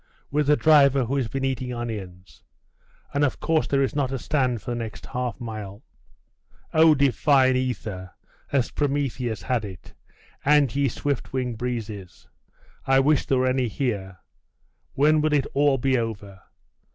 with 0.31 0.49
a 0.49 0.55
driver 0.55 1.05
who 1.05 1.15
has 1.15 1.27
been 1.27 1.45
eating 1.45 1.71
onions.... 1.71 2.41
and 3.13 3.23
of 3.23 3.39
course 3.39 3.67
there 3.67 3.83
is 3.83 3.95
not 3.95 4.11
a 4.11 4.17
stand 4.17 4.59
for 4.59 4.71
the 4.71 4.75
next 4.75 5.05
half 5.05 5.39
mile. 5.39 5.83
Oh, 6.73 6.95
divine 6.95 7.55
aether! 7.55 8.09
as 8.51 8.71
Prometheus 8.71 9.43
has 9.43 9.63
it, 9.63 9.93
and 10.43 10.75
ye 10.75 10.87
swift 10.89 11.33
winged 11.33 11.59
breezes 11.59 12.27
(I 12.87 12.99
wish 12.99 13.27
there 13.27 13.37
were 13.37 13.45
any 13.47 13.67
here), 13.67 14.17
when 14.95 15.21
will 15.21 15.33
it 15.33 15.45
all 15.53 15.77
be 15.77 15.99
over? 15.99 16.41